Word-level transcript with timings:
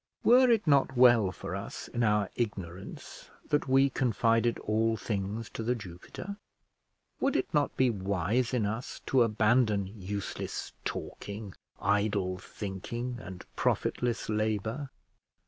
Were 0.23 0.49
it 0.49 0.65
not 0.65 0.97
well 0.97 1.31
for 1.31 1.55
us 1.55 1.87
in 1.89 2.01
our 2.01 2.31
ignorance 2.35 3.29
that 3.49 3.67
we 3.67 3.91
confided 3.91 4.57
all 4.57 4.97
things 4.97 5.47
to 5.51 5.61
The 5.61 5.75
Jupiter? 5.75 6.37
Would 7.19 7.35
it 7.35 7.53
not 7.53 7.77
be 7.77 7.91
wise 7.91 8.51
in 8.51 8.65
us 8.65 9.01
to 9.05 9.21
abandon 9.21 9.85
useless 9.85 10.73
talking, 10.85 11.53
idle 11.79 12.39
thinking, 12.39 13.19
and 13.21 13.45
profitless 13.55 14.27
labour? 14.27 14.89